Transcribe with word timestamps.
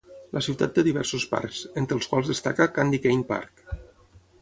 La 0.37 0.41
ciutat 0.45 0.73
té 0.77 0.83
diversos 0.87 1.27
parcs, 1.35 1.61
entre 1.83 1.99
els 1.99 2.09
quals 2.15 2.35
destaca 2.35 2.71
Candy 2.79 3.05
Cane 3.07 3.31
Park. 3.33 3.67